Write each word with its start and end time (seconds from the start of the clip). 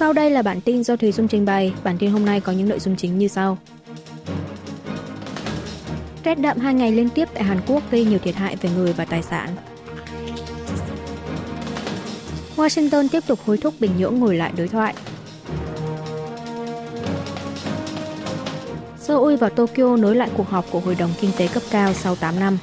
Sau 0.00 0.12
đây 0.12 0.30
là 0.30 0.42
bản 0.42 0.60
tin 0.60 0.84
do 0.84 0.96
Thùy 0.96 1.12
Dung 1.12 1.28
trình 1.28 1.44
bày. 1.44 1.72
Bản 1.84 1.98
tin 1.98 2.10
hôm 2.10 2.24
nay 2.24 2.40
có 2.40 2.52
những 2.52 2.68
nội 2.68 2.78
dung 2.78 2.96
chính 2.96 3.18
như 3.18 3.28
sau. 3.28 3.58
Rét 6.24 6.34
đậm 6.34 6.58
hai 6.58 6.74
ngày 6.74 6.92
liên 6.92 7.08
tiếp 7.08 7.28
tại 7.34 7.44
Hàn 7.44 7.60
Quốc 7.66 7.82
gây 7.90 8.04
nhiều 8.04 8.18
thiệt 8.18 8.34
hại 8.34 8.56
về 8.56 8.70
người 8.76 8.92
và 8.92 9.04
tài 9.04 9.22
sản. 9.22 9.48
Washington 12.56 13.08
tiếp 13.12 13.20
tục 13.26 13.38
hối 13.46 13.58
thúc 13.58 13.74
Bình 13.80 13.90
Nhưỡng 13.98 14.20
ngồi 14.20 14.36
lại 14.36 14.52
đối 14.56 14.68
thoại. 14.68 14.94
Seoul 18.98 19.36
và 19.36 19.48
Tokyo 19.48 19.96
nối 19.96 20.16
lại 20.16 20.30
cuộc 20.36 20.48
họp 20.48 20.66
của 20.70 20.80
Hội 20.80 20.94
đồng 20.94 21.10
Kinh 21.20 21.30
tế 21.36 21.48
cấp 21.48 21.62
cao 21.70 21.92
sau 21.92 22.16
8 22.16 22.40
năm. 22.40 22.58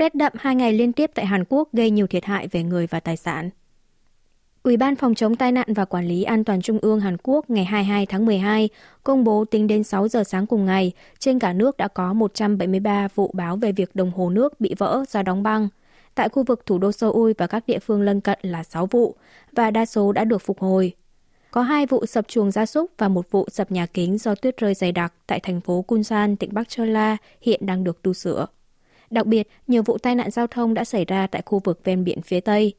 Rét 0.00 0.14
đậm 0.14 0.32
hai 0.36 0.54
ngày 0.54 0.72
liên 0.72 0.92
tiếp 0.92 1.10
tại 1.14 1.26
Hàn 1.26 1.44
Quốc 1.48 1.68
gây 1.72 1.90
nhiều 1.90 2.06
thiệt 2.06 2.24
hại 2.24 2.48
về 2.48 2.62
người 2.62 2.86
và 2.86 3.00
tài 3.00 3.16
sản. 3.16 3.50
Ủy 4.62 4.76
ban 4.76 4.96
Phòng 4.96 5.14
chống 5.14 5.36
tai 5.36 5.52
nạn 5.52 5.74
và 5.74 5.84
Quản 5.84 6.08
lý 6.08 6.22
An 6.22 6.44
toàn 6.44 6.62
Trung 6.62 6.78
ương 6.82 7.00
Hàn 7.00 7.16
Quốc 7.22 7.50
ngày 7.50 7.64
22 7.64 8.06
tháng 8.06 8.26
12 8.26 8.68
công 9.02 9.24
bố 9.24 9.44
tính 9.44 9.66
đến 9.66 9.84
6 9.84 10.08
giờ 10.08 10.24
sáng 10.24 10.46
cùng 10.46 10.64
ngày, 10.64 10.92
trên 11.18 11.38
cả 11.38 11.52
nước 11.52 11.76
đã 11.76 11.88
có 11.88 12.12
173 12.12 13.08
vụ 13.14 13.30
báo 13.34 13.56
về 13.56 13.72
việc 13.72 13.96
đồng 13.96 14.10
hồ 14.10 14.30
nước 14.30 14.60
bị 14.60 14.74
vỡ 14.78 15.04
do 15.08 15.22
đóng 15.22 15.42
băng. 15.42 15.68
Tại 16.14 16.28
khu 16.28 16.42
vực 16.42 16.66
thủ 16.66 16.78
đô 16.78 16.92
Seoul 16.92 17.32
và 17.38 17.46
các 17.46 17.66
địa 17.66 17.78
phương 17.78 18.02
lân 18.02 18.20
cận 18.20 18.38
là 18.42 18.62
6 18.62 18.86
vụ, 18.86 19.16
và 19.52 19.70
đa 19.70 19.86
số 19.86 20.12
đã 20.12 20.24
được 20.24 20.42
phục 20.42 20.58
hồi. 20.58 20.92
Có 21.50 21.62
hai 21.62 21.86
vụ 21.86 22.06
sập 22.06 22.28
chuồng 22.28 22.50
gia 22.50 22.66
súc 22.66 22.90
và 22.98 23.08
một 23.08 23.30
vụ 23.30 23.48
sập 23.52 23.72
nhà 23.72 23.86
kính 23.86 24.18
do 24.18 24.34
tuyết 24.34 24.56
rơi 24.56 24.74
dày 24.74 24.92
đặc 24.92 25.14
tại 25.26 25.40
thành 25.40 25.60
phố 25.60 25.82
Kunsan, 25.82 26.36
tỉnh 26.36 26.50
Bắc 26.54 26.68
Chola 26.68 27.16
hiện 27.40 27.66
đang 27.66 27.84
được 27.84 28.02
tu 28.02 28.12
sửa. 28.12 28.46
Đặc 29.10 29.26
biệt, 29.26 29.48
nhiều 29.66 29.82
vụ 29.82 29.98
tai 29.98 30.14
nạn 30.14 30.30
giao 30.30 30.46
thông 30.46 30.74
đã 30.74 30.84
xảy 30.84 31.04
ra 31.04 31.26
tại 31.26 31.42
khu 31.46 31.58
vực 31.64 31.84
ven 31.84 32.04
biển 32.04 32.22
phía 32.22 32.40
Tây. 32.40 32.74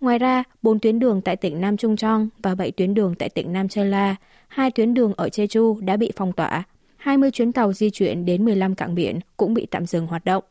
Ngoài 0.00 0.18
ra, 0.18 0.44
4 0.62 0.80
tuyến 0.80 0.98
đường 0.98 1.20
tại 1.20 1.36
tỉnh 1.36 1.60
Nam 1.60 1.76
Trung 1.76 1.96
Trong 1.96 2.28
và 2.42 2.54
7 2.54 2.70
tuyến 2.70 2.94
đường 2.94 3.14
tại 3.14 3.28
tỉnh 3.28 3.52
Nam 3.52 3.68
Chơ 3.68 3.84
La, 3.84 4.16
2 4.48 4.70
tuyến 4.70 4.94
đường 4.94 5.12
ở 5.16 5.28
Jeju 5.28 5.84
đã 5.84 5.96
bị 5.96 6.12
phong 6.16 6.32
tỏa. 6.32 6.64
20 6.96 7.30
chuyến 7.30 7.52
tàu 7.52 7.72
di 7.72 7.90
chuyển 7.90 8.24
đến 8.24 8.44
15 8.44 8.74
cảng 8.74 8.94
biển 8.94 9.20
cũng 9.36 9.54
bị 9.54 9.66
tạm 9.70 9.86
dừng 9.86 10.06
hoạt 10.06 10.24
động. 10.24 10.44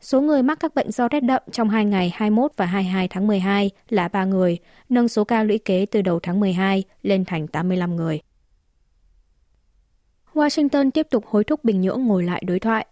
Số 0.00 0.20
người 0.20 0.42
mắc 0.42 0.60
các 0.60 0.74
bệnh 0.74 0.90
do 0.90 1.08
rét 1.08 1.20
đậm 1.20 1.42
trong 1.52 1.68
2 1.68 1.84
ngày 1.84 2.12
21 2.14 2.52
và 2.56 2.66
22 2.66 3.08
tháng 3.08 3.26
12 3.26 3.70
là 3.88 4.08
3 4.08 4.24
người, 4.24 4.58
nâng 4.88 5.08
số 5.08 5.24
ca 5.24 5.42
lũy 5.42 5.58
kế 5.58 5.86
từ 5.86 6.02
đầu 6.02 6.20
tháng 6.20 6.40
12 6.40 6.84
lên 7.02 7.24
thành 7.24 7.46
85 7.46 7.96
người. 7.96 8.20
Washington 10.34 10.90
tiếp 10.90 11.06
tục 11.10 11.26
hối 11.26 11.44
thúc 11.44 11.64
Bình 11.64 11.80
Nhưỡng 11.80 12.06
ngồi 12.06 12.22
lại 12.22 12.42
đối 12.46 12.58
thoại. 12.58 12.86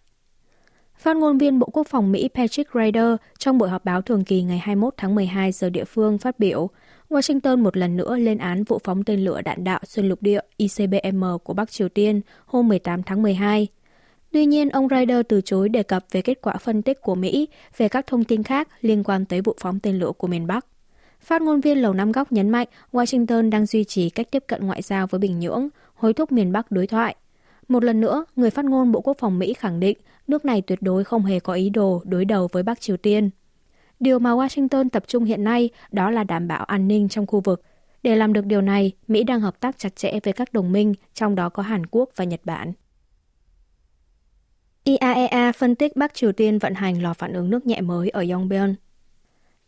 Phát 0.98 1.16
ngôn 1.16 1.38
viên 1.38 1.58
Bộ 1.58 1.68
Quốc 1.72 1.86
phòng 1.86 2.12
Mỹ 2.12 2.28
Patrick 2.34 2.74
Ryder 2.74 3.16
trong 3.38 3.58
buổi 3.58 3.68
họp 3.68 3.84
báo 3.84 4.02
thường 4.02 4.24
kỳ 4.24 4.42
ngày 4.42 4.58
21 4.58 4.94
tháng 4.96 5.14
12 5.14 5.52
giờ 5.52 5.70
địa 5.70 5.84
phương 5.84 6.18
phát 6.18 6.38
biểu, 6.38 6.70
Washington 7.10 7.62
một 7.62 7.76
lần 7.76 7.96
nữa 7.96 8.16
lên 8.16 8.38
án 8.38 8.64
vụ 8.64 8.80
phóng 8.84 9.04
tên 9.04 9.24
lửa 9.24 9.40
đạn 9.42 9.64
đạo 9.64 9.80
xuyên 9.84 10.08
lục 10.08 10.22
địa 10.22 10.40
ICBM 10.56 11.24
của 11.44 11.54
Bắc 11.54 11.70
Triều 11.70 11.88
Tiên 11.88 12.20
hôm 12.46 12.68
18 12.68 13.02
tháng 13.02 13.22
12. 13.22 13.66
Tuy 14.32 14.46
nhiên, 14.46 14.68
ông 14.68 14.88
Ryder 14.88 15.20
từ 15.28 15.40
chối 15.40 15.68
đề 15.68 15.82
cập 15.82 16.04
về 16.10 16.22
kết 16.22 16.38
quả 16.42 16.56
phân 16.56 16.82
tích 16.82 17.00
của 17.00 17.14
Mỹ 17.14 17.48
về 17.76 17.88
các 17.88 18.06
thông 18.06 18.24
tin 18.24 18.42
khác 18.42 18.68
liên 18.80 19.04
quan 19.04 19.24
tới 19.24 19.40
vụ 19.40 19.54
phóng 19.60 19.80
tên 19.80 19.98
lửa 19.98 20.12
của 20.18 20.26
miền 20.26 20.46
Bắc. 20.46 20.66
Phát 21.20 21.42
ngôn 21.42 21.60
viên 21.60 21.78
Lầu 21.78 21.94
Năm 21.94 22.12
Góc 22.12 22.32
nhấn 22.32 22.50
mạnh 22.50 22.68
Washington 22.92 23.50
đang 23.50 23.66
duy 23.66 23.84
trì 23.84 24.10
cách 24.10 24.30
tiếp 24.30 24.44
cận 24.46 24.66
ngoại 24.66 24.82
giao 24.82 25.06
với 25.06 25.18
Bình 25.18 25.38
Nhưỡng, 25.40 25.68
hối 25.94 26.12
thúc 26.12 26.32
miền 26.32 26.52
Bắc 26.52 26.70
đối 26.70 26.86
thoại. 26.86 27.16
Một 27.68 27.84
lần 27.84 28.00
nữa, 28.00 28.24
người 28.36 28.50
phát 28.50 28.64
ngôn 28.64 28.92
Bộ 28.92 29.00
Quốc 29.00 29.16
phòng 29.18 29.38
Mỹ 29.38 29.54
khẳng 29.54 29.80
định 29.80 29.98
nước 30.26 30.44
này 30.44 30.62
tuyệt 30.62 30.82
đối 30.82 31.04
không 31.04 31.24
hề 31.24 31.40
có 31.40 31.52
ý 31.52 31.70
đồ 31.70 32.02
đối 32.04 32.24
đầu 32.24 32.48
với 32.52 32.62
Bắc 32.62 32.80
Triều 32.80 32.96
Tiên. 32.96 33.30
Điều 34.00 34.18
mà 34.18 34.30
Washington 34.30 34.88
tập 34.88 35.04
trung 35.06 35.24
hiện 35.24 35.44
nay 35.44 35.70
đó 35.92 36.10
là 36.10 36.24
đảm 36.24 36.48
bảo 36.48 36.64
an 36.64 36.88
ninh 36.88 37.08
trong 37.08 37.26
khu 37.26 37.40
vực. 37.40 37.62
Để 38.02 38.16
làm 38.16 38.32
được 38.32 38.46
điều 38.46 38.60
này, 38.60 38.92
Mỹ 39.08 39.24
đang 39.24 39.40
hợp 39.40 39.60
tác 39.60 39.78
chặt 39.78 39.96
chẽ 39.96 40.18
với 40.24 40.32
các 40.32 40.52
đồng 40.52 40.72
minh, 40.72 40.94
trong 41.14 41.34
đó 41.34 41.48
có 41.48 41.62
Hàn 41.62 41.86
Quốc 41.86 42.10
và 42.16 42.24
Nhật 42.24 42.40
Bản. 42.44 42.72
IAEA 44.84 45.52
phân 45.52 45.74
tích 45.74 45.96
Bắc 45.96 46.14
Triều 46.14 46.32
Tiên 46.32 46.58
vận 46.58 46.74
hành 46.74 47.02
lò 47.02 47.14
phản 47.14 47.32
ứng 47.32 47.50
nước 47.50 47.66
nhẹ 47.66 47.80
mới 47.80 48.08
ở 48.08 48.24
Yongbyon. 48.30 48.74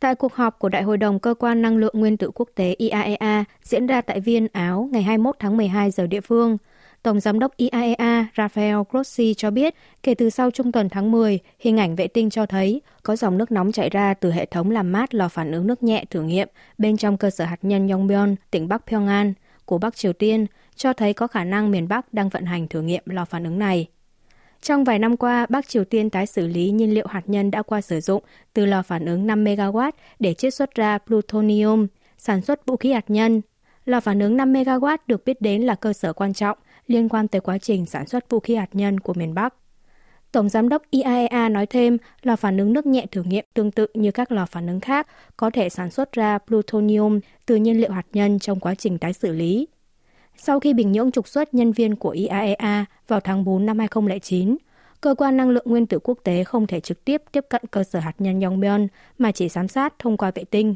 Tại 0.00 0.14
cuộc 0.14 0.34
họp 0.34 0.58
của 0.58 0.68
Đại 0.68 0.82
hội 0.82 0.96
đồng 0.96 1.18
Cơ 1.18 1.34
quan 1.34 1.62
Năng 1.62 1.76
lượng 1.76 1.94
Nguyên 1.96 2.16
tử 2.16 2.30
Quốc 2.34 2.48
tế 2.54 2.74
IAEA 2.78 3.44
diễn 3.62 3.86
ra 3.86 4.00
tại 4.00 4.20
Viên, 4.20 4.46
Áo 4.52 4.88
ngày 4.92 5.02
21 5.02 5.36
tháng 5.38 5.56
12 5.56 5.90
giờ 5.90 6.06
địa 6.06 6.20
phương– 6.20 6.58
Tổng 7.02 7.20
giám 7.20 7.38
đốc 7.38 7.56
IAEA 7.56 8.26
Rafael 8.34 8.84
Grossi 8.90 9.34
cho 9.34 9.50
biết, 9.50 9.74
kể 10.02 10.14
từ 10.14 10.30
sau 10.30 10.50
trung 10.50 10.72
tuần 10.72 10.88
tháng 10.88 11.12
10, 11.12 11.38
hình 11.58 11.76
ảnh 11.76 11.96
vệ 11.96 12.06
tinh 12.06 12.30
cho 12.30 12.46
thấy 12.46 12.82
có 13.02 13.16
dòng 13.16 13.38
nước 13.38 13.52
nóng 13.52 13.72
chảy 13.72 13.90
ra 13.90 14.14
từ 14.14 14.32
hệ 14.32 14.46
thống 14.46 14.70
làm 14.70 14.92
mát 14.92 15.14
lò 15.14 15.28
phản 15.28 15.52
ứng 15.52 15.66
nước 15.66 15.82
nhẹ 15.82 16.04
thử 16.10 16.22
nghiệm 16.22 16.48
bên 16.78 16.96
trong 16.96 17.16
cơ 17.16 17.30
sở 17.30 17.44
hạt 17.44 17.58
nhân 17.62 17.88
Yongbyon, 17.88 18.34
tỉnh 18.50 18.68
Bắc 18.68 18.86
Pyongan 18.86 19.34
của 19.64 19.78
Bắc 19.78 19.96
Triều 19.96 20.12
Tiên, 20.12 20.46
cho 20.76 20.92
thấy 20.92 21.12
có 21.12 21.26
khả 21.26 21.44
năng 21.44 21.70
miền 21.70 21.88
Bắc 21.88 22.14
đang 22.14 22.28
vận 22.28 22.44
hành 22.44 22.68
thử 22.68 22.82
nghiệm 22.82 23.02
lò 23.06 23.24
phản 23.24 23.44
ứng 23.44 23.58
này. 23.58 23.86
Trong 24.62 24.84
vài 24.84 24.98
năm 24.98 25.16
qua, 25.16 25.46
Bắc 25.48 25.68
Triều 25.68 25.84
Tiên 25.84 26.10
tái 26.10 26.26
xử 26.26 26.46
lý 26.46 26.70
nhiên 26.70 26.94
liệu 26.94 27.06
hạt 27.06 27.22
nhân 27.26 27.50
đã 27.50 27.62
qua 27.62 27.80
sử 27.80 28.00
dụng 28.00 28.22
từ 28.54 28.66
lò 28.66 28.82
phản 28.82 29.06
ứng 29.06 29.26
5 29.26 29.44
MW 29.44 29.92
để 30.18 30.34
chiết 30.34 30.54
xuất 30.54 30.74
ra 30.74 30.98
plutonium, 30.98 31.86
sản 32.18 32.40
xuất 32.40 32.66
vũ 32.66 32.76
khí 32.76 32.92
hạt 32.92 33.04
nhân. 33.08 33.40
Lò 33.90 34.00
phản 34.00 34.20
ứng 34.20 34.36
5 34.36 34.52
MW 34.52 34.98
được 35.06 35.24
biết 35.24 35.40
đến 35.40 35.62
là 35.62 35.74
cơ 35.74 35.92
sở 35.92 36.12
quan 36.12 36.32
trọng 36.32 36.58
liên 36.86 37.08
quan 37.08 37.28
tới 37.28 37.40
quá 37.40 37.58
trình 37.58 37.86
sản 37.86 38.06
xuất 38.06 38.30
vũ 38.30 38.40
khí 38.40 38.54
hạt 38.54 38.68
nhân 38.72 39.00
của 39.00 39.14
miền 39.14 39.34
Bắc. 39.34 39.54
Tổng 40.32 40.48
giám 40.48 40.68
đốc 40.68 40.82
IAEA 40.90 41.48
nói 41.48 41.66
thêm, 41.66 41.98
lò 42.22 42.36
phản 42.36 42.58
ứng 42.58 42.72
nước 42.72 42.86
nhẹ 42.86 43.06
thử 43.10 43.22
nghiệm 43.22 43.44
tương 43.54 43.70
tự 43.70 43.86
như 43.94 44.10
các 44.10 44.32
lò 44.32 44.46
phản 44.46 44.66
ứng 44.66 44.80
khác 44.80 45.06
có 45.36 45.50
thể 45.50 45.68
sản 45.68 45.90
xuất 45.90 46.12
ra 46.12 46.38
plutonium 46.38 47.20
từ 47.46 47.56
nhiên 47.56 47.80
liệu 47.80 47.90
hạt 47.90 48.06
nhân 48.12 48.38
trong 48.38 48.60
quá 48.60 48.74
trình 48.74 48.98
tái 48.98 49.12
xử 49.12 49.32
lý. 49.32 49.68
Sau 50.36 50.60
khi 50.60 50.74
Bình 50.74 50.92
Nhưỡng 50.92 51.10
trục 51.10 51.28
xuất 51.28 51.54
nhân 51.54 51.72
viên 51.72 51.96
của 51.96 52.10
IAEA 52.10 52.84
vào 53.08 53.20
tháng 53.20 53.44
4 53.44 53.66
năm 53.66 53.78
2009, 53.78 54.56
Cơ 55.00 55.14
quan 55.14 55.36
năng 55.36 55.50
lượng 55.50 55.66
nguyên 55.66 55.86
tử 55.86 55.98
quốc 55.98 56.18
tế 56.24 56.44
không 56.44 56.66
thể 56.66 56.80
trực 56.80 57.04
tiếp 57.04 57.22
tiếp 57.32 57.44
cận 57.48 57.62
cơ 57.70 57.84
sở 57.84 57.98
hạt 57.98 58.14
nhân 58.18 58.40
Yongbyon 58.40 58.86
mà 59.18 59.32
chỉ 59.32 59.48
giám 59.48 59.68
sát 59.68 59.94
thông 59.98 60.16
qua 60.16 60.30
vệ 60.34 60.44
tinh. 60.44 60.74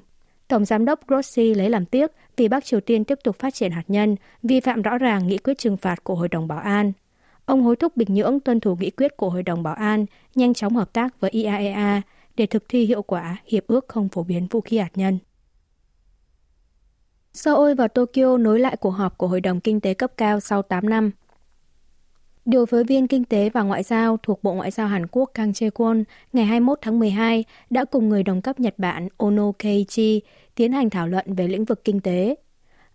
Tổng 0.48 0.64
giám 0.64 0.84
đốc 0.84 1.06
Grossi 1.08 1.54
lấy 1.54 1.70
làm 1.70 1.86
tiếc 1.86 2.10
vì 2.36 2.48
Bắc 2.48 2.64
Triều 2.64 2.80
Tiên 2.80 3.04
tiếp 3.04 3.18
tục 3.24 3.38
phát 3.38 3.54
triển 3.54 3.72
hạt 3.72 3.84
nhân, 3.88 4.16
vi 4.42 4.60
phạm 4.60 4.82
rõ 4.82 4.98
ràng 4.98 5.26
nghị 5.26 5.38
quyết 5.38 5.58
trừng 5.58 5.76
phạt 5.76 6.04
của 6.04 6.14
Hội 6.14 6.28
đồng 6.28 6.48
Bảo 6.48 6.58
an. 6.58 6.92
Ông 7.44 7.62
hối 7.62 7.76
thúc 7.76 7.96
Bình 7.96 8.08
Nhưỡng 8.10 8.40
tuân 8.40 8.60
thủ 8.60 8.76
nghị 8.76 8.90
quyết 8.90 9.16
của 9.16 9.30
Hội 9.30 9.42
đồng 9.42 9.62
Bảo 9.62 9.74
an, 9.74 10.06
nhanh 10.34 10.54
chóng 10.54 10.76
hợp 10.76 10.92
tác 10.92 11.20
với 11.20 11.30
IAEA 11.30 12.02
để 12.36 12.46
thực 12.46 12.64
thi 12.68 12.84
hiệu 12.84 13.02
quả 13.02 13.36
hiệp 13.46 13.66
ước 13.66 13.84
không 13.88 14.08
phổ 14.08 14.22
biến 14.22 14.46
vũ 14.50 14.60
khí 14.60 14.78
hạt 14.78 14.90
nhân. 14.94 15.18
Seoul 17.32 17.74
và 17.74 17.88
Tokyo 17.88 18.38
nối 18.38 18.60
lại 18.60 18.76
cuộc 18.76 18.90
họp 18.90 19.18
của 19.18 19.28
Hội 19.28 19.40
đồng 19.40 19.60
Kinh 19.60 19.80
tế 19.80 19.94
cấp 19.94 20.12
cao 20.16 20.40
sau 20.40 20.62
8 20.62 20.90
năm. 20.90 21.10
Điều 22.44 22.66
phối 22.66 22.84
viên 22.84 23.08
Kinh 23.08 23.24
tế 23.24 23.50
và 23.50 23.62
Ngoại 23.62 23.82
giao 23.82 24.16
thuộc 24.22 24.42
Bộ 24.42 24.52
Ngoại 24.52 24.70
giao 24.70 24.86
Hàn 24.86 25.06
Quốc 25.06 25.30
Kang 25.34 25.52
Chae-kwon 25.52 26.04
ngày 26.32 26.44
21 26.44 26.78
tháng 26.82 26.98
12 26.98 27.44
đã 27.70 27.84
cùng 27.84 28.08
người 28.08 28.22
đồng 28.22 28.42
cấp 28.42 28.60
Nhật 28.60 28.74
Bản 28.78 29.08
Ono 29.16 29.52
Keiichi 29.58 30.20
tiến 30.54 30.72
hành 30.72 30.90
thảo 30.90 31.08
luận 31.08 31.34
về 31.34 31.48
lĩnh 31.48 31.64
vực 31.64 31.84
kinh 31.84 32.00
tế. 32.00 32.34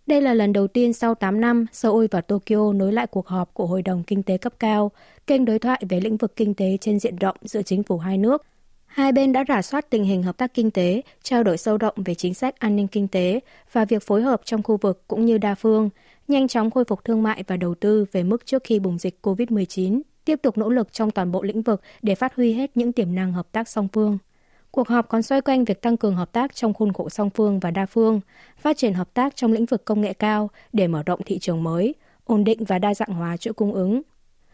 Đây 0.06 0.20
là 0.20 0.34
lần 0.34 0.52
đầu 0.52 0.66
tiên 0.66 0.92
sau 0.92 1.14
8 1.14 1.40
năm, 1.40 1.66
Seoul 1.72 2.06
và 2.10 2.20
Tokyo 2.20 2.72
nối 2.72 2.92
lại 2.92 3.06
cuộc 3.06 3.26
họp 3.26 3.54
của 3.54 3.66
Hội 3.66 3.82
đồng 3.82 4.02
Kinh 4.02 4.22
tế 4.22 4.38
cấp 4.38 4.52
cao, 4.58 4.90
kênh 5.26 5.44
đối 5.44 5.58
thoại 5.58 5.82
về 5.88 6.00
lĩnh 6.00 6.16
vực 6.16 6.36
kinh 6.36 6.54
tế 6.54 6.76
trên 6.80 6.98
diện 6.98 7.16
rộng 7.16 7.36
giữa 7.42 7.62
chính 7.62 7.82
phủ 7.82 7.98
hai 7.98 8.18
nước. 8.18 8.46
Hai 8.86 9.12
bên 9.12 9.32
đã 9.32 9.44
rà 9.48 9.62
soát 9.62 9.90
tình 9.90 10.04
hình 10.04 10.22
hợp 10.22 10.36
tác 10.36 10.54
kinh 10.54 10.70
tế, 10.70 11.02
trao 11.22 11.42
đổi 11.42 11.56
sâu 11.56 11.78
rộng 11.78 11.94
về 12.04 12.14
chính 12.14 12.34
sách 12.34 12.58
an 12.58 12.76
ninh 12.76 12.88
kinh 12.88 13.08
tế 13.08 13.40
và 13.72 13.84
việc 13.84 14.02
phối 14.02 14.22
hợp 14.22 14.40
trong 14.44 14.62
khu 14.62 14.76
vực 14.76 15.02
cũng 15.08 15.24
như 15.24 15.38
đa 15.38 15.54
phương, 15.54 15.90
nhanh 16.30 16.48
chóng 16.48 16.70
khôi 16.70 16.84
phục 16.84 17.04
thương 17.04 17.22
mại 17.22 17.44
và 17.46 17.56
đầu 17.56 17.74
tư 17.74 18.04
về 18.12 18.22
mức 18.22 18.46
trước 18.46 18.64
khi 18.64 18.78
bùng 18.78 18.98
dịch 18.98 19.18
COVID-19, 19.22 20.00
tiếp 20.24 20.40
tục 20.42 20.58
nỗ 20.58 20.68
lực 20.68 20.92
trong 20.92 21.10
toàn 21.10 21.32
bộ 21.32 21.42
lĩnh 21.42 21.62
vực 21.62 21.80
để 22.02 22.14
phát 22.14 22.36
huy 22.36 22.52
hết 22.52 22.76
những 22.76 22.92
tiềm 22.92 23.14
năng 23.14 23.32
hợp 23.32 23.52
tác 23.52 23.68
song 23.68 23.88
phương. 23.92 24.18
Cuộc 24.70 24.88
họp 24.88 25.08
còn 25.08 25.22
xoay 25.22 25.40
quanh 25.40 25.64
việc 25.64 25.82
tăng 25.82 25.96
cường 25.96 26.16
hợp 26.16 26.32
tác 26.32 26.54
trong 26.54 26.74
khuôn 26.74 26.92
khổ 26.92 27.08
song 27.08 27.30
phương 27.30 27.60
và 27.60 27.70
đa 27.70 27.86
phương, 27.86 28.20
phát 28.58 28.76
triển 28.76 28.94
hợp 28.94 29.14
tác 29.14 29.36
trong 29.36 29.52
lĩnh 29.52 29.66
vực 29.66 29.84
công 29.84 30.00
nghệ 30.00 30.12
cao 30.12 30.50
để 30.72 30.88
mở 30.88 31.02
rộng 31.06 31.20
thị 31.26 31.38
trường 31.38 31.62
mới, 31.62 31.94
ổn 32.24 32.44
định 32.44 32.64
và 32.64 32.78
đa 32.78 32.94
dạng 32.94 33.14
hóa 33.14 33.36
chuỗi 33.36 33.54
cung 33.54 33.74
ứng. 33.74 34.02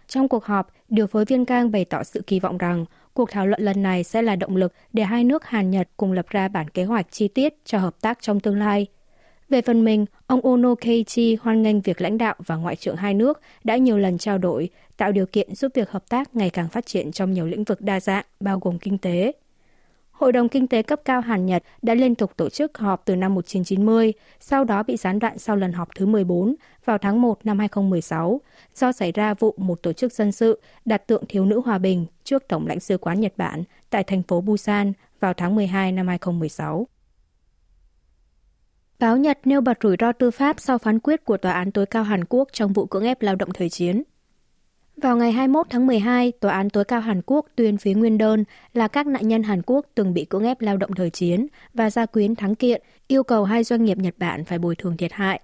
Trong 0.06 0.28
cuộc 0.28 0.44
họp, 0.44 0.72
điều 0.88 1.06
phối 1.06 1.24
viên 1.24 1.44
Cang 1.44 1.70
bày 1.70 1.84
tỏ 1.84 2.02
sự 2.02 2.22
kỳ 2.26 2.40
vọng 2.40 2.58
rằng 2.58 2.84
cuộc 3.14 3.30
thảo 3.30 3.46
luận 3.46 3.62
lần 3.62 3.82
này 3.82 4.04
sẽ 4.04 4.22
là 4.22 4.36
động 4.36 4.56
lực 4.56 4.72
để 4.92 5.02
hai 5.02 5.24
nước 5.24 5.44
Hàn 5.44 5.70
Nhật 5.70 5.88
cùng 5.96 6.12
lập 6.12 6.26
ra 6.28 6.48
bản 6.48 6.70
kế 6.70 6.84
hoạch 6.84 7.06
chi 7.10 7.28
tiết 7.28 7.54
cho 7.64 7.78
hợp 7.78 8.00
tác 8.00 8.18
trong 8.22 8.40
tương 8.40 8.58
lai. 8.58 8.86
Về 9.48 9.62
phần 9.62 9.84
mình, 9.84 10.06
ông 10.26 10.40
Ono 10.40 10.74
Keiichi 10.74 11.36
hoan 11.42 11.62
nghênh 11.62 11.80
việc 11.80 12.00
lãnh 12.00 12.18
đạo 12.18 12.34
và 12.46 12.56
ngoại 12.56 12.76
trưởng 12.76 12.96
hai 12.96 13.14
nước 13.14 13.40
đã 13.64 13.76
nhiều 13.76 13.98
lần 13.98 14.18
trao 14.18 14.38
đổi, 14.38 14.70
tạo 14.96 15.12
điều 15.12 15.26
kiện 15.26 15.54
giúp 15.54 15.72
việc 15.74 15.90
hợp 15.90 16.08
tác 16.08 16.36
ngày 16.36 16.50
càng 16.50 16.68
phát 16.68 16.86
triển 16.86 17.12
trong 17.12 17.32
nhiều 17.32 17.46
lĩnh 17.46 17.64
vực 17.64 17.80
đa 17.80 18.00
dạng, 18.00 18.24
bao 18.40 18.58
gồm 18.58 18.78
kinh 18.78 18.98
tế. 18.98 19.32
Hội 20.10 20.32
đồng 20.32 20.48
Kinh 20.48 20.66
tế 20.66 20.82
cấp 20.82 21.00
cao 21.04 21.20
Hàn 21.20 21.46
Nhật 21.46 21.62
đã 21.82 21.94
liên 21.94 22.14
tục 22.14 22.32
tổ 22.36 22.48
chức 22.48 22.78
họp 22.78 23.02
từ 23.04 23.16
năm 23.16 23.34
1990, 23.34 24.12
sau 24.40 24.64
đó 24.64 24.82
bị 24.82 24.96
gián 24.96 25.18
đoạn 25.18 25.38
sau 25.38 25.56
lần 25.56 25.72
họp 25.72 25.88
thứ 25.94 26.06
14 26.06 26.54
vào 26.84 26.98
tháng 26.98 27.22
1 27.22 27.46
năm 27.46 27.58
2016 27.58 28.40
do 28.74 28.92
xảy 28.92 29.12
ra 29.12 29.34
vụ 29.34 29.54
một 29.56 29.82
tổ 29.82 29.92
chức 29.92 30.12
dân 30.12 30.32
sự 30.32 30.60
đặt 30.84 31.06
tượng 31.06 31.24
thiếu 31.28 31.44
nữ 31.44 31.60
hòa 31.64 31.78
bình 31.78 32.06
trước 32.24 32.48
Tổng 32.48 32.66
lãnh 32.66 32.80
sự 32.80 32.98
quán 32.98 33.20
Nhật 33.20 33.32
Bản 33.36 33.64
tại 33.90 34.04
thành 34.04 34.22
phố 34.22 34.40
Busan 34.40 34.92
vào 35.20 35.34
tháng 35.34 35.54
12 35.54 35.92
năm 35.92 36.08
2016. 36.08 36.86
Báo 38.98 39.16
Nhật 39.16 39.38
nêu 39.44 39.60
bật 39.60 39.78
rủi 39.82 39.96
ro 40.00 40.12
tư 40.12 40.30
pháp 40.30 40.60
sau 40.60 40.78
phán 40.78 40.98
quyết 40.98 41.24
của 41.24 41.36
Tòa 41.36 41.52
án 41.52 41.72
tối 41.72 41.86
cao 41.86 42.02
Hàn 42.02 42.24
Quốc 42.28 42.48
trong 42.52 42.72
vụ 42.72 42.86
cưỡng 42.86 43.04
ép 43.04 43.22
lao 43.22 43.36
động 43.36 43.48
thời 43.54 43.70
chiến. 43.70 44.02
Vào 44.96 45.16
ngày 45.16 45.32
21 45.32 45.66
tháng 45.70 45.86
12, 45.86 46.32
Tòa 46.32 46.52
án 46.52 46.70
tối 46.70 46.84
cao 46.84 47.00
Hàn 47.00 47.22
Quốc 47.26 47.46
tuyên 47.56 47.76
phía 47.76 47.94
nguyên 47.94 48.18
đơn 48.18 48.44
là 48.72 48.88
các 48.88 49.06
nạn 49.06 49.28
nhân 49.28 49.42
Hàn 49.42 49.62
Quốc 49.66 49.86
từng 49.94 50.14
bị 50.14 50.24
cưỡng 50.24 50.44
ép 50.44 50.60
lao 50.60 50.76
động 50.76 50.94
thời 50.94 51.10
chiến 51.10 51.46
và 51.74 51.90
gia 51.90 52.06
quyến 52.06 52.34
thắng 52.34 52.54
kiện, 52.54 52.82
yêu 53.08 53.22
cầu 53.22 53.44
hai 53.44 53.64
doanh 53.64 53.84
nghiệp 53.84 53.98
Nhật 53.98 54.14
Bản 54.18 54.44
phải 54.44 54.58
bồi 54.58 54.76
thường 54.76 54.96
thiệt 54.96 55.12
hại. 55.12 55.40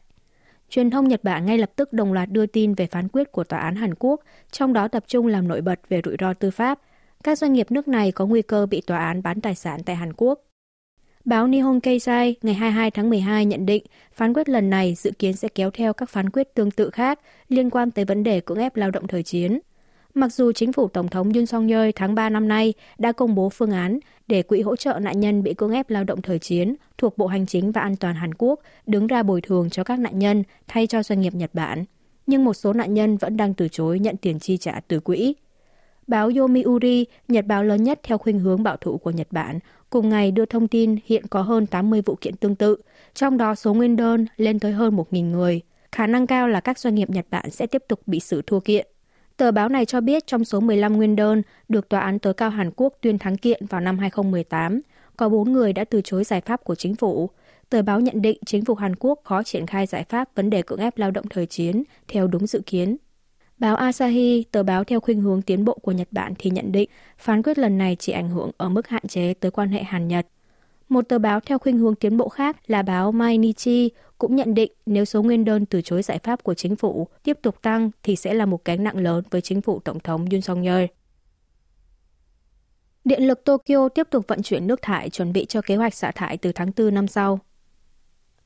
Truyền 0.69 0.91
thông 0.91 1.09
Nhật 1.09 1.25
Bản 1.25 1.47
ngay 1.47 1.59
lập 1.59 1.71
tức 1.77 1.93
đồng 1.93 2.13
loạt 2.13 2.31
đưa 2.31 2.47
tin 2.47 2.75
về 2.75 2.87
phán 2.87 3.09
quyết 3.09 3.33
của 3.33 3.45
Tòa 3.45 3.59
án 3.59 3.77
Hàn 3.77 3.95
Quốc, 3.99 4.21
trong 4.51 4.73
đó 4.73 4.89
tập 4.89 5.05
trung 5.07 5.27
làm 5.27 5.49
nổi 5.49 5.61
bật 5.61 5.81
về 5.89 6.01
rủi 6.05 6.17
ro 6.21 6.35
tư 6.35 6.51
pháp. 6.51 6.81
Các 7.25 7.39
doanh 7.39 7.53
nghiệp 7.53 7.71
nước 7.71 7.89
này 7.89 8.13
có 8.13 8.27
nguy 8.27 8.43
cơ 8.43 8.67
bị 8.67 8.81
tòa 8.81 8.99
án 8.99 9.23
bán 9.23 9.41
tài 9.41 9.55
sản 9.55 9.81
tại 9.85 9.97
Hàn 9.97 10.13
Quốc. 10.17 10.41
Báo 11.25 11.47
Nihon 11.47 11.79
Keizai 11.79 12.35
ngày 12.43 12.55
22 12.55 12.91
tháng 12.91 13.11
12 13.11 13.47
nhận 13.47 13.67
định 13.67 13.85
phán 14.13 14.35
quyết 14.35 14.49
lần 14.49 14.71
này 14.71 14.95
dự 14.95 15.11
kiến 15.19 15.33
sẽ 15.33 15.49
kéo 15.49 15.71
theo 15.71 15.93
các 15.93 16.09
phán 16.09 16.31
quyết 16.31 16.55
tương 16.55 16.71
tự 16.71 16.91
khác 16.91 17.21
liên 17.49 17.71
quan 17.71 17.91
tới 17.91 18.05
vấn 18.05 18.25
đề 18.25 18.41
cưỡng 18.41 18.59
ép 18.59 18.77
lao 18.77 18.91
động 18.91 19.07
thời 19.07 19.23
chiến. 19.23 19.59
Mặc 20.15 20.33
dù 20.33 20.53
chính 20.53 20.73
phủ 20.73 20.89
Tổng 20.89 21.09
thống 21.09 21.33
Yoon 21.33 21.47
song 21.47 21.69
yeol 21.69 21.91
tháng 21.95 22.15
3 22.15 22.31
năm 22.31 22.49
nay 22.49 22.75
đã 22.99 23.13
công 23.13 23.35
bố 23.35 23.49
phương 23.49 23.71
án 23.71 23.99
để 24.27 24.43
quỹ 24.43 24.61
hỗ 24.61 24.77
trợ 24.77 24.99
nạn 25.03 25.21
nhân 25.21 25.43
bị 25.43 25.55
cưỡng 25.55 25.73
ép 25.73 25.91
lao 25.91 26.05
động 26.05 26.23
thời 26.23 26.39
chiến 26.39 26.75
thuộc 26.99 27.19
Bộ 27.19 27.27
Hành 27.27 27.47
chính 27.47 27.73
và 27.73 27.81
An 27.81 27.97
toàn 27.97 28.15
Hàn 28.15 28.35
Quốc 28.39 28.61
đứng 28.87 29.07
ra 29.07 29.23
bồi 29.23 29.41
thường 29.41 29.71
cho 29.71 29.85
các 29.85 29.99
nạn 29.99 30.19
nhân 30.19 30.43
thay 30.69 30.87
cho 30.87 31.03
doanh 31.03 31.21
nghiệp 31.21 31.35
Nhật 31.35 31.51
Bản, 31.55 31.85
nhưng 32.27 32.45
một 32.45 32.55
số 32.55 32.73
nạn 32.73 32.95
nhân 32.95 33.17
vẫn 33.17 33.37
đang 33.37 33.55
từ 33.55 33.69
chối 33.69 33.99
nhận 33.99 34.17
tiền 34.17 34.39
chi 34.39 34.57
trả 34.57 34.81
từ 34.89 35.01
quỹ. 35.01 35.35
Báo 36.07 36.31
Yomiuri, 36.37 37.07
nhật 37.29 37.47
báo 37.47 37.65
lớn 37.65 37.83
nhất 37.83 38.01
theo 38.03 38.19
khuynh 38.19 38.39
hướng 38.39 38.63
bảo 38.63 38.77
thủ 38.77 38.99
của 38.99 39.11
Nhật 39.11 39.29
Bản, 39.31 39.59
cùng 39.93 40.09
ngày 40.09 40.31
đưa 40.31 40.47
thông 40.47 40.69
tin 40.69 40.97
hiện 41.05 41.27
có 41.31 41.43
hơn 41.43 41.67
80 41.67 42.03
vụ 42.07 42.19
kiện 42.21 42.37
tương 42.37 42.55
tự, 42.55 42.77
trong 43.15 43.39
đó 43.39 43.55
số 43.55 43.75
nguyên 43.75 43.97
đơn 43.97 44.27
lên 44.37 44.59
tới 44.59 44.73
hơn 44.73 44.97
1.000 44.97 45.31
người. 45.31 45.61
Khả 45.93 46.07
năng 46.07 46.27
cao 46.27 46.49
là 46.49 46.61
các 46.61 46.79
doanh 46.79 46.95
nghiệp 46.95 47.11
Nhật 47.11 47.27
Bản 47.31 47.51
sẽ 47.51 47.67
tiếp 47.67 47.83
tục 47.89 48.01
bị 48.07 48.21
xử 48.21 48.43
thua 48.43 48.61
kiện. 48.61 48.87
Tờ 49.37 49.51
báo 49.51 49.69
này 49.69 49.85
cho 49.85 50.01
biết 50.01 50.27
trong 50.27 50.45
số 50.45 50.61
15 50.61 50.97
nguyên 50.97 51.17
đơn 51.17 51.43
được 51.69 51.89
Tòa 51.89 52.01
án 52.01 52.19
tối 52.19 52.35
cao 52.35 52.51
Hàn 52.51 52.71
Quốc 52.77 52.95
tuyên 53.01 53.19
thắng 53.19 53.37
kiện 53.37 53.67
vào 53.67 53.81
năm 53.81 53.99
2018, 53.99 54.81
có 55.17 55.29
4 55.29 55.53
người 55.53 55.73
đã 55.73 55.85
từ 55.85 56.01
chối 56.05 56.25
giải 56.25 56.41
pháp 56.41 56.65
của 56.65 56.75
chính 56.75 56.95
phủ. 56.95 57.31
Tờ 57.71 57.83
báo 57.83 58.01
nhận 58.01 58.23
định 58.23 58.39
chính 58.47 58.65
phủ 58.65 58.75
Hàn 58.75 58.97
Quốc 58.97 59.21
khó 59.25 59.43
triển 59.43 59.67
khai 59.67 59.87
giải 59.87 60.05
pháp 60.09 60.35
vấn 60.35 60.51
đề 60.51 60.63
cưỡng 60.63 60.81
ép 60.81 60.99
lao 60.99 61.11
động 61.11 61.25
thời 61.31 61.47
chiến 61.47 61.83
theo 62.09 62.27
đúng 62.27 62.47
dự 62.47 62.63
kiến. 62.67 62.97
Báo 63.63 63.77
Asahi, 63.77 64.45
tờ 64.51 64.63
báo 64.63 64.85
theo 64.85 65.01
khuynh 65.01 65.21
hướng 65.21 65.43
tiến 65.43 65.65
bộ 65.65 65.79
của 65.83 65.93
Nhật 65.93 66.09
Bản 66.11 66.35
thì 66.39 66.51
nhận 66.51 66.73
định 66.73 66.91
phán 67.19 67.43
quyết 67.43 67.59
lần 67.59 67.79
này 67.79 67.97
chỉ 67.99 68.13
ảnh 68.13 68.31
hưởng 68.31 68.51
ở 68.57 68.69
mức 68.69 68.89
hạn 68.89 69.09
chế 69.09 69.35
tới 69.35 69.51
quan 69.51 69.69
hệ 69.69 69.83
Hàn-Nhật. 69.83 70.27
Một 70.89 71.09
tờ 71.09 71.19
báo 71.19 71.41
theo 71.41 71.59
khuynh 71.59 71.79
hướng 71.79 71.95
tiến 71.95 72.17
bộ 72.17 72.29
khác 72.29 72.57
là 72.67 72.83
báo 72.83 73.13
Mainichi 73.13 73.91
cũng 74.19 74.37
nhận 74.37 74.55
định 74.55 74.73
nếu 74.87 75.05
số 75.05 75.23
nguyên 75.23 75.45
đơn 75.45 75.67
từ 75.67 75.83
chối 75.83 76.03
giải 76.03 76.19
pháp 76.19 76.43
của 76.43 76.55
chính 76.55 76.77
phủ 76.77 77.09
tiếp 77.23 77.39
tục 77.43 77.63
tăng 77.63 77.91
thì 78.03 78.17
sẽ 78.17 78.35
là 78.35 78.47
một 78.47 78.65
gánh 78.65 78.85
nặng 78.85 78.99
lớn 78.99 79.25
với 79.31 79.41
chính 79.41 79.61
phủ 79.61 79.81
Tổng 79.81 80.01
thống 80.01 80.27
Yoon 80.31 80.41
song 80.41 80.63
yeol 80.63 80.85
Điện 83.05 83.27
lực 83.27 83.45
Tokyo 83.45 83.89
tiếp 83.89 84.07
tục 84.11 84.25
vận 84.29 84.43
chuyển 84.43 84.67
nước 84.67 84.83
thải 84.83 85.11
chuẩn 85.11 85.33
bị 85.33 85.45
cho 85.45 85.61
kế 85.63 85.77
hoạch 85.77 85.95
xả 85.95 86.11
thải 86.11 86.37
từ 86.37 86.53
tháng 86.53 86.71
4 86.77 86.95
năm 86.95 87.09
sau. 87.09 87.41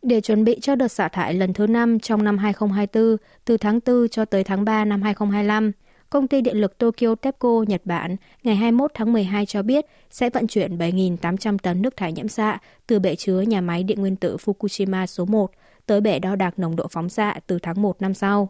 Để 0.06 0.20
chuẩn 0.20 0.44
bị 0.44 0.58
cho 0.60 0.74
đợt 0.74 0.88
xả 0.88 1.08
thải 1.08 1.34
lần 1.34 1.52
thứ 1.52 1.66
5 1.66 2.00
trong 2.00 2.24
năm 2.24 2.38
2024, 2.38 3.16
từ 3.44 3.56
tháng 3.56 3.80
4 3.86 4.08
cho 4.08 4.24
tới 4.24 4.44
tháng 4.44 4.64
3 4.64 4.84
năm 4.84 5.02
2025, 5.02 5.72
công 6.10 6.28
ty 6.28 6.40
điện 6.40 6.56
lực 6.56 6.78
Tokyo 6.78 7.14
TEPCO 7.14 7.64
Nhật 7.66 7.80
Bản 7.84 8.16
ngày 8.42 8.56
21 8.56 8.90
tháng 8.94 9.12
12 9.12 9.46
cho 9.46 9.62
biết 9.62 9.86
sẽ 10.10 10.30
vận 10.30 10.46
chuyển 10.46 10.78
7.800 10.78 11.58
tấn 11.58 11.82
nước 11.82 11.96
thải 11.96 12.12
nhiễm 12.12 12.28
xạ 12.28 12.58
từ 12.86 12.98
bể 12.98 13.16
chứa 13.16 13.40
nhà 13.40 13.60
máy 13.60 13.82
điện 13.82 14.00
nguyên 14.00 14.16
tử 14.16 14.36
Fukushima 14.36 15.06
số 15.06 15.24
1 15.24 15.50
tới 15.86 16.00
bể 16.00 16.18
đo 16.18 16.36
đạc 16.36 16.58
nồng 16.58 16.76
độ 16.76 16.88
phóng 16.88 17.08
xạ 17.08 17.34
từ 17.46 17.58
tháng 17.62 17.82
1 17.82 18.02
năm 18.02 18.14
sau. 18.14 18.48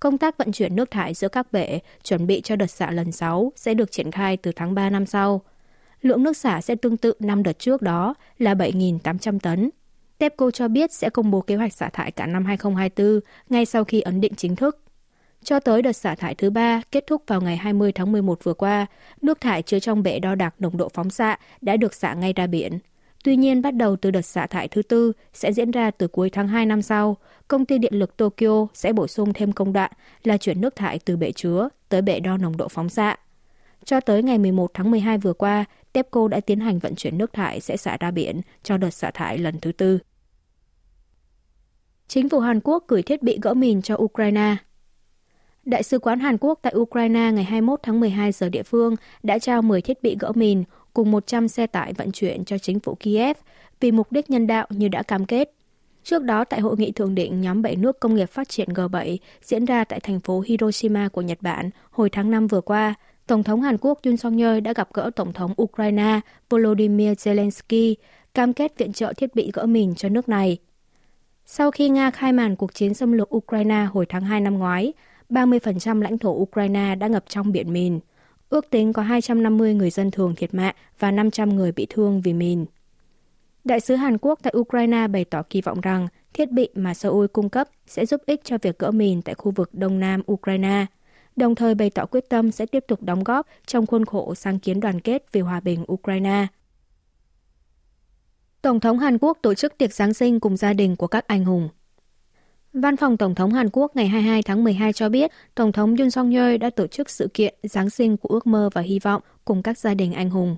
Công 0.00 0.18
tác 0.18 0.38
vận 0.38 0.52
chuyển 0.52 0.76
nước 0.76 0.90
thải 0.90 1.14
giữa 1.14 1.28
các 1.28 1.52
bể 1.52 1.78
chuẩn 2.04 2.26
bị 2.26 2.40
cho 2.40 2.56
đợt 2.56 2.70
xả 2.70 2.90
lần 2.90 3.12
6 3.12 3.52
sẽ 3.56 3.74
được 3.74 3.92
triển 3.92 4.10
khai 4.10 4.36
từ 4.36 4.52
tháng 4.56 4.74
3 4.74 4.90
năm 4.90 5.06
sau. 5.06 5.40
Lượng 6.02 6.22
nước 6.22 6.36
xả 6.36 6.60
sẽ 6.60 6.74
tương 6.74 6.96
tự 6.96 7.12
năm 7.18 7.42
đợt 7.42 7.58
trước 7.58 7.82
đó 7.82 8.14
là 8.38 8.54
7.800 8.54 9.38
tấn. 9.38 9.70
TEPCO 10.22 10.50
cho 10.50 10.68
biết 10.68 10.92
sẽ 10.92 11.10
công 11.10 11.30
bố 11.30 11.40
kế 11.40 11.56
hoạch 11.56 11.72
xả 11.72 11.88
thải 11.88 12.10
cả 12.10 12.26
năm 12.26 12.44
2024 12.44 13.20
ngay 13.48 13.66
sau 13.66 13.84
khi 13.84 14.00
ấn 14.00 14.20
định 14.20 14.34
chính 14.34 14.56
thức. 14.56 14.78
Cho 15.44 15.60
tới 15.60 15.82
đợt 15.82 15.92
xả 15.92 16.14
thải 16.14 16.34
thứ 16.34 16.50
ba 16.50 16.82
kết 16.92 17.04
thúc 17.06 17.22
vào 17.26 17.40
ngày 17.40 17.56
20 17.56 17.92
tháng 17.92 18.12
11 18.12 18.44
vừa 18.44 18.54
qua, 18.54 18.86
nước 19.22 19.40
thải 19.40 19.62
chứa 19.62 19.78
trong 19.78 20.02
bể 20.02 20.18
đo 20.18 20.34
đạc 20.34 20.54
nồng 20.58 20.76
độ 20.76 20.88
phóng 20.88 21.10
xạ 21.10 21.38
đã 21.60 21.76
được 21.76 21.94
xả 21.94 22.14
ngay 22.14 22.32
ra 22.32 22.46
biển. 22.46 22.78
Tuy 23.24 23.36
nhiên, 23.36 23.62
bắt 23.62 23.74
đầu 23.74 23.96
từ 23.96 24.10
đợt 24.10 24.22
xả 24.22 24.46
thải 24.46 24.68
thứ 24.68 24.82
tư 24.82 25.12
sẽ 25.32 25.52
diễn 25.52 25.70
ra 25.70 25.90
từ 25.90 26.08
cuối 26.08 26.30
tháng 26.30 26.48
2 26.48 26.66
năm 26.66 26.82
sau, 26.82 27.16
công 27.48 27.66
ty 27.66 27.78
điện 27.78 27.94
lực 27.94 28.16
Tokyo 28.16 28.66
sẽ 28.74 28.92
bổ 28.92 29.06
sung 29.06 29.32
thêm 29.32 29.52
công 29.52 29.72
đoạn 29.72 29.90
là 30.24 30.36
chuyển 30.36 30.60
nước 30.60 30.76
thải 30.76 30.98
từ 30.98 31.16
bể 31.16 31.32
chứa 31.32 31.68
tới 31.88 32.02
bể 32.02 32.20
đo 32.20 32.36
nồng 32.36 32.56
độ 32.56 32.68
phóng 32.68 32.88
xạ. 32.88 33.16
Cho 33.84 34.00
tới 34.00 34.22
ngày 34.22 34.38
11 34.38 34.70
tháng 34.74 34.90
12 34.90 35.18
vừa 35.18 35.32
qua, 35.32 35.64
TEPCO 35.92 36.28
đã 36.28 36.40
tiến 36.40 36.60
hành 36.60 36.78
vận 36.78 36.94
chuyển 36.94 37.18
nước 37.18 37.32
thải 37.32 37.60
sẽ 37.60 37.76
xả 37.76 37.96
ra 38.00 38.10
biển 38.10 38.40
cho 38.62 38.76
đợt 38.76 38.90
xả 38.90 39.10
thải 39.10 39.38
lần 39.38 39.60
thứ 39.60 39.72
tư. 39.72 39.98
Chính 42.12 42.28
phủ 42.28 42.40
Hàn 42.40 42.60
Quốc 42.64 42.84
gửi 42.88 43.02
thiết 43.02 43.22
bị 43.22 43.38
gỡ 43.42 43.54
mìn 43.54 43.82
cho 43.82 43.96
Ukraine. 43.98 44.56
Đại 45.64 45.82
sứ 45.82 45.98
quán 45.98 46.20
Hàn 46.20 46.38
Quốc 46.40 46.58
tại 46.62 46.74
Ukraine 46.76 47.32
ngày 47.32 47.44
21 47.44 47.80
tháng 47.82 48.00
12 48.00 48.32
giờ 48.32 48.48
địa 48.48 48.62
phương 48.62 48.96
đã 49.22 49.38
trao 49.38 49.62
10 49.62 49.82
thiết 49.82 50.02
bị 50.02 50.16
gỡ 50.20 50.32
mìn 50.34 50.64
cùng 50.94 51.10
100 51.10 51.48
xe 51.48 51.66
tải 51.66 51.92
vận 51.92 52.12
chuyển 52.12 52.44
cho 52.44 52.58
chính 52.58 52.80
phủ 52.80 52.94
Kiev 52.94 53.36
vì 53.80 53.90
mục 53.90 54.12
đích 54.12 54.30
nhân 54.30 54.46
đạo 54.46 54.66
như 54.70 54.88
đã 54.88 55.02
cam 55.02 55.26
kết. 55.26 55.52
Trước 56.04 56.22
đó, 56.22 56.44
tại 56.44 56.60
hội 56.60 56.76
nghị 56.78 56.92
thượng 56.92 57.14
đỉnh 57.14 57.40
nhóm 57.40 57.62
7 57.62 57.76
nước 57.76 58.00
công 58.00 58.14
nghiệp 58.14 58.30
phát 58.30 58.48
triển 58.48 58.68
G7 58.68 59.16
diễn 59.42 59.64
ra 59.64 59.84
tại 59.84 60.00
thành 60.00 60.20
phố 60.20 60.40
Hiroshima 60.46 61.08
của 61.08 61.22
Nhật 61.22 61.38
Bản 61.40 61.70
hồi 61.90 62.10
tháng 62.10 62.30
5 62.30 62.46
vừa 62.46 62.60
qua, 62.60 62.94
Tổng 63.26 63.42
thống 63.42 63.62
Hàn 63.62 63.76
Quốc 63.80 63.98
Yoon 64.04 64.16
song 64.16 64.38
yeol 64.38 64.60
đã 64.60 64.72
gặp 64.72 64.88
gỡ 64.94 65.10
Tổng 65.16 65.32
thống 65.32 65.54
Ukraine 65.62 66.20
Volodymyr 66.50 67.10
Zelensky, 67.10 67.94
cam 68.34 68.52
kết 68.52 68.78
viện 68.78 68.92
trợ 68.92 69.12
thiết 69.16 69.34
bị 69.34 69.50
gỡ 69.54 69.66
mìn 69.66 69.94
cho 69.94 70.08
nước 70.08 70.28
này. 70.28 70.58
Sau 71.46 71.70
khi 71.70 71.88
Nga 71.88 72.10
khai 72.10 72.32
màn 72.32 72.56
cuộc 72.56 72.74
chiến 72.74 72.94
xâm 72.94 73.12
lược 73.12 73.34
Ukraine 73.36 73.84
hồi 73.92 74.06
tháng 74.08 74.24
2 74.24 74.40
năm 74.40 74.58
ngoái, 74.58 74.92
30% 75.30 76.00
lãnh 76.00 76.18
thổ 76.18 76.30
Ukraine 76.30 76.94
đã 76.94 77.06
ngập 77.06 77.24
trong 77.28 77.52
biển 77.52 77.72
mìn. 77.72 78.00
Ước 78.48 78.70
tính 78.70 78.92
có 78.92 79.02
250 79.02 79.74
người 79.74 79.90
dân 79.90 80.10
thường 80.10 80.34
thiệt 80.34 80.54
mạng 80.54 80.74
và 80.98 81.10
500 81.10 81.56
người 81.56 81.72
bị 81.72 81.86
thương 81.90 82.20
vì 82.20 82.32
mìn. 82.32 82.64
Đại 83.64 83.80
sứ 83.80 83.94
Hàn 83.94 84.18
Quốc 84.18 84.38
tại 84.42 84.52
Ukraine 84.56 85.08
bày 85.08 85.24
tỏ 85.24 85.42
kỳ 85.50 85.60
vọng 85.60 85.80
rằng 85.80 86.08
thiết 86.34 86.50
bị 86.50 86.68
mà 86.74 86.94
Seoul 86.94 87.26
cung 87.26 87.48
cấp 87.48 87.68
sẽ 87.86 88.06
giúp 88.06 88.20
ích 88.26 88.40
cho 88.44 88.58
việc 88.62 88.78
gỡ 88.78 88.90
mìn 88.90 89.22
tại 89.22 89.34
khu 89.34 89.50
vực 89.50 89.74
Đông 89.74 90.00
Nam 90.00 90.22
Ukraine, 90.32 90.86
đồng 91.36 91.54
thời 91.54 91.74
bày 91.74 91.90
tỏ 91.90 92.06
quyết 92.06 92.28
tâm 92.28 92.50
sẽ 92.50 92.66
tiếp 92.66 92.84
tục 92.88 93.02
đóng 93.02 93.24
góp 93.24 93.46
trong 93.66 93.86
khuôn 93.86 94.04
khổ 94.04 94.34
sáng 94.34 94.58
kiến 94.58 94.80
đoàn 94.80 95.00
kết 95.00 95.24
vì 95.32 95.40
hòa 95.40 95.60
bình 95.60 95.84
Ukraine. 95.92 96.46
Tổng 98.62 98.80
thống 98.80 98.98
Hàn 98.98 99.18
Quốc 99.18 99.38
tổ 99.42 99.54
chức 99.54 99.78
tiệc 99.78 99.94
Giáng 99.94 100.14
sinh 100.14 100.40
cùng 100.40 100.56
gia 100.56 100.72
đình 100.72 100.96
của 100.96 101.06
các 101.06 101.26
anh 101.26 101.44
hùng. 101.44 101.68
Văn 102.72 102.96
phòng 102.96 103.16
Tổng 103.16 103.34
thống 103.34 103.52
Hàn 103.52 103.68
Quốc 103.72 103.96
ngày 103.96 104.08
22 104.08 104.42
tháng 104.42 104.64
12 104.64 104.92
cho 104.92 105.08
biết, 105.08 105.30
Tổng 105.54 105.72
thống 105.72 105.96
Yoon 105.96 106.10
song 106.10 106.30
yeol 106.30 106.56
đã 106.56 106.70
tổ 106.70 106.86
chức 106.86 107.10
sự 107.10 107.28
kiện 107.34 107.54
Giáng 107.62 107.90
sinh 107.90 108.16
của 108.16 108.28
ước 108.28 108.46
mơ 108.46 108.70
và 108.72 108.80
hy 108.80 108.98
vọng 108.98 109.22
cùng 109.44 109.62
các 109.62 109.78
gia 109.78 109.94
đình 109.94 110.12
anh 110.12 110.30
hùng. 110.30 110.56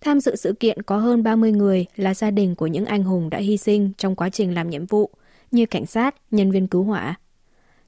Tham 0.00 0.20
dự 0.20 0.36
sự 0.36 0.52
kiện 0.52 0.82
có 0.82 0.96
hơn 0.96 1.22
30 1.22 1.52
người 1.52 1.86
là 1.96 2.14
gia 2.14 2.30
đình 2.30 2.54
của 2.54 2.66
những 2.66 2.86
anh 2.86 3.02
hùng 3.02 3.30
đã 3.30 3.38
hy 3.38 3.56
sinh 3.56 3.92
trong 3.98 4.16
quá 4.16 4.30
trình 4.30 4.54
làm 4.54 4.70
nhiệm 4.70 4.86
vụ, 4.86 5.10
như 5.50 5.66
cảnh 5.66 5.86
sát, 5.86 6.14
nhân 6.30 6.50
viên 6.50 6.66
cứu 6.66 6.84
hỏa. 6.84 7.14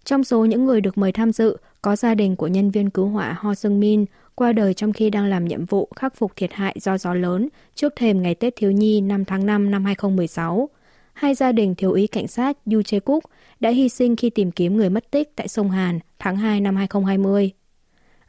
Trong 0.04 0.24
số 0.24 0.44
những 0.44 0.64
người 0.64 0.80
được 0.80 0.98
mời 0.98 1.12
tham 1.12 1.32
dự 1.32 1.56
có 1.82 1.96
gia 1.96 2.14
đình 2.14 2.36
của 2.36 2.46
nhân 2.46 2.70
viên 2.70 2.90
cứu 2.90 3.08
hỏa 3.08 3.36
Ho 3.38 3.54
Seung 3.54 3.80
Min 3.80 4.04
qua 4.36 4.52
đời 4.52 4.74
trong 4.74 4.92
khi 4.92 5.10
đang 5.10 5.26
làm 5.26 5.44
nhiệm 5.44 5.64
vụ 5.64 5.88
khắc 5.96 6.16
phục 6.16 6.36
thiệt 6.36 6.52
hại 6.52 6.76
do 6.80 6.98
gió 6.98 7.14
lớn 7.14 7.48
trước 7.74 7.92
thềm 7.96 8.22
ngày 8.22 8.34
Tết 8.34 8.56
Thiếu 8.56 8.70
Nhi 8.70 9.00
5 9.00 9.24
tháng 9.24 9.46
5 9.46 9.70
năm 9.70 9.84
2016. 9.84 10.68
Hai 11.12 11.34
gia 11.34 11.52
đình 11.52 11.74
thiếu 11.74 11.92
úy 11.92 12.06
cảnh 12.06 12.26
sát 12.26 12.56
Yu 12.72 12.82
Che 12.82 13.00
Kuk 13.00 13.24
đã 13.60 13.70
hy 13.70 13.88
sinh 13.88 14.16
khi 14.16 14.30
tìm 14.30 14.50
kiếm 14.50 14.76
người 14.76 14.90
mất 14.90 15.10
tích 15.10 15.36
tại 15.36 15.48
sông 15.48 15.70
Hàn 15.70 15.98
tháng 16.18 16.36
2 16.36 16.60
năm 16.60 16.76
2020. 16.76 17.50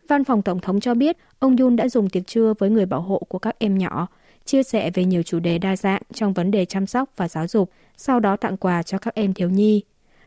Văn 0.08 0.24
phòng 0.24 0.42
Tổng 0.42 0.60
thống 0.60 0.80
cho 0.80 0.94
biết 0.94 1.18
ông 1.40 1.58
Yun 1.58 1.76
đã 1.76 1.90
dùng 1.90 2.10
tiệc 2.10 2.28
trưa 2.28 2.54
với 2.60 2.70
người 2.70 2.86
bảo 2.86 3.02
hộ 3.02 3.22
của 3.30 3.40
các 3.40 3.60
em 3.60 3.78
nhỏ, 3.78 4.08
chia 4.46 4.64
sẻ 4.64 4.92
về 4.94 5.06
nhiều 5.06 5.24
chủ 5.24 5.40
đề 5.40 5.58
đa 5.58 5.76
dạng 5.76 6.02
trong 6.14 6.34
vấn 6.34 6.52
đề 6.52 6.66
chăm 6.66 6.86
sóc 6.86 7.10
và 7.18 7.28
giáo 7.28 7.48
dục, 7.48 7.72
sau 7.98 8.20
đó 8.20 8.38
tặng 8.38 8.58
quà 8.58 8.84
cho 8.84 8.98
các 8.98 9.16
em 9.16 9.34
thiếu 9.34 9.50
nhi. 9.50 9.84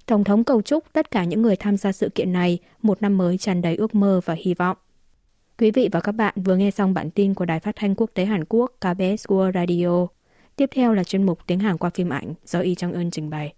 Tổng 0.07 0.25
thống 0.25 0.45
cầu 0.45 0.63
chúc 0.63 0.85
tất 0.93 1.11
cả 1.11 1.25
những 1.25 1.43
người 1.43 1.57
tham 1.57 1.77
gia 1.77 1.93
sự 1.93 2.09
kiện 2.15 2.33
này 2.33 2.59
một 2.83 3.03
năm 3.03 3.19
mới 3.19 3.39
tràn 3.39 3.63
đầy 3.63 3.77
ước 3.77 3.95
mơ 3.95 4.21
và 4.25 4.35
hy 4.39 4.55
vọng. 4.55 4.77
Quý 5.61 5.71
vị 5.71 5.89
và 5.93 6.01
các 6.01 6.13
bạn 6.13 6.35
vừa 6.37 6.57
nghe 6.57 6.71
xong 6.71 6.95
bản 6.95 7.11
tin 7.11 7.35
của 7.35 7.45
Đài 7.45 7.61
Phát 7.61 7.77
thanh 7.77 7.95
Quốc 7.95 8.11
tế 8.15 8.25
Hàn 8.25 8.45
Quốc 8.49 8.73
KBS 8.81 9.27
World 9.27 9.53
Radio. 9.53 10.07
Tiếp 10.57 10.71
theo 10.75 10.95
là 10.95 11.05
chuyên 11.05 11.27
mục 11.27 11.39
tiếng 11.47 11.59
Hàn 11.59 11.79
qua 11.79 11.91
phim 11.91 12.09
ảnh 12.09 12.35
do 12.45 12.61
Y 12.61 12.75
Trang 12.75 12.93
Ân 12.93 13.11
trình 13.11 13.31
bày. 13.31 13.55